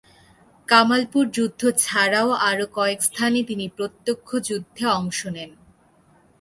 কামালপুর 0.67 1.25
যুদ্ধ 1.31 1.61
ছাড়াও 1.77 2.29
আরও 2.49 2.65
কয়েক 2.73 2.99
স্থানে 3.01 3.39
তিনি 3.43 3.65
প্রত্যক্ষ 3.77 4.29
যুদ্ধে 4.47 4.83
অংশ 4.99 5.19
নেন। 5.27 5.51